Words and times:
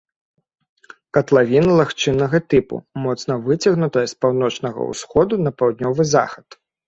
Катлавіна 1.17 1.75
лагчыннага 1.79 2.39
тыпу, 2.53 2.75
моцна 3.03 3.37
выцягнутая 3.45 4.05
з 4.15 4.17
паўночнага 4.25 4.79
ўсходу 4.95 5.33
на 5.49 5.55
паўднёвы 5.63 6.03
захад. 6.17 6.47